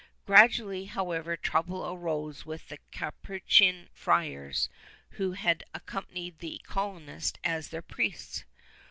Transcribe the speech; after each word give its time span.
Gradually 0.25 0.85
however 0.85 1.37
trouble 1.37 1.85
arose 1.87 2.43
with 2.43 2.69
the 2.69 2.79
Capuchin 2.89 3.87
friars 3.93 4.67
who 5.11 5.33
had 5.33 5.63
accompanied 5.75 6.39
the 6.39 6.59
colonists 6.63 7.37
as 7.43 7.69
their 7.69 7.83
priests. 7.83 8.43